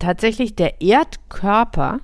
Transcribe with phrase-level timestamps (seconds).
[0.00, 2.00] tatsächlich der Erdkörper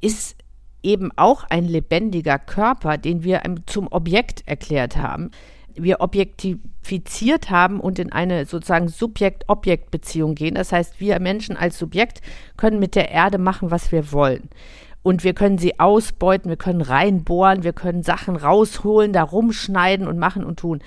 [0.00, 0.36] ist
[0.82, 5.30] eben auch ein lebendiger Körper, den wir zum Objekt erklärt haben.
[5.74, 10.56] Wir objektifiziert haben und in eine sozusagen Subjekt-Objekt-Beziehung gehen.
[10.56, 12.20] Das heißt, wir Menschen als Subjekt
[12.56, 14.50] können mit der Erde machen, was wir wollen.
[15.02, 20.18] Und wir können sie ausbeuten, wir können reinbohren, wir können Sachen rausholen, da rumschneiden und
[20.18, 20.80] machen und tun.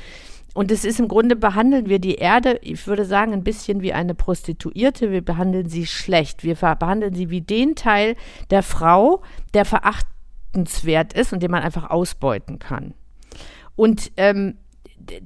[0.56, 3.92] Und es ist im Grunde, behandeln wir die Erde, ich würde sagen, ein bisschen wie
[3.92, 5.12] eine Prostituierte.
[5.12, 6.46] Wir behandeln sie schlecht.
[6.46, 8.16] Wir behandeln sie wie den Teil
[8.52, 9.22] der Frau,
[9.54, 12.94] der verachtenswert ist und den man einfach ausbeuten kann.
[13.76, 14.56] Und ähm,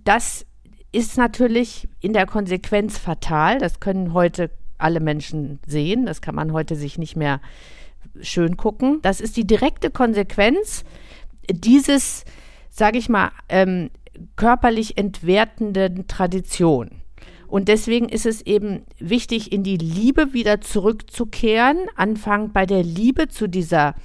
[0.04, 0.48] das
[0.92, 3.60] ist natürlich in der Konsequenz fatal.
[3.60, 6.08] Das können heute alle Menschen sehen.
[6.08, 7.40] Das kann man heute sich nicht mehr
[8.20, 8.98] schön gucken.
[9.04, 10.84] Das ist die direkte Konsequenz
[11.52, 12.26] dieses,
[12.72, 13.92] sage ich mal, ähm,
[14.36, 16.90] körperlich entwertenden Tradition.
[17.48, 23.28] Und deswegen ist es eben wichtig, in die Liebe wieder zurückzukehren, anfangen bei der Liebe
[23.28, 23.96] zu dieser,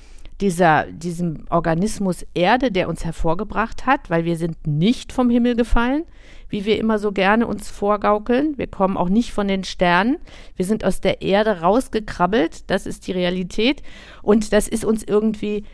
[0.41, 6.05] dieser, diesem Organismus Erde, der uns hervorgebracht hat, weil wir sind nicht vom Himmel gefallen,
[6.49, 8.57] wie wir immer so gerne uns vorgaukeln.
[8.57, 10.17] Wir kommen auch nicht von den Sternen.
[10.57, 12.71] Wir sind aus der Erde rausgekrabbelt.
[12.71, 13.83] Das ist die Realität.
[14.23, 15.65] Und das ist uns irgendwie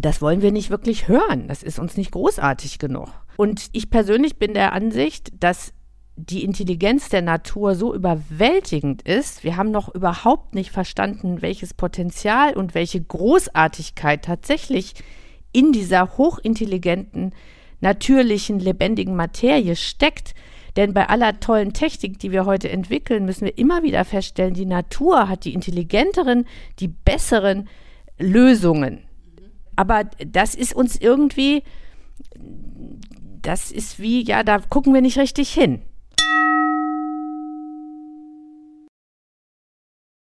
[0.00, 1.48] das wollen wir nicht wirklich hören.
[1.48, 3.08] Das ist uns nicht großartig genug.
[3.36, 5.72] Und ich persönlich bin der Ansicht, dass
[6.16, 9.44] die Intelligenz der Natur so überwältigend ist.
[9.44, 14.94] Wir haben noch überhaupt nicht verstanden, welches Potenzial und welche Großartigkeit tatsächlich
[15.52, 17.34] in dieser hochintelligenten,
[17.80, 20.34] natürlichen, lebendigen Materie steckt.
[20.76, 24.66] Denn bei aller tollen Technik, die wir heute entwickeln, müssen wir immer wieder feststellen, die
[24.66, 26.46] Natur hat die intelligenteren,
[26.78, 27.68] die besseren
[28.18, 29.00] Lösungen
[29.76, 31.62] aber das ist uns irgendwie,
[33.42, 35.82] das ist wie, ja, da gucken wir nicht richtig hin.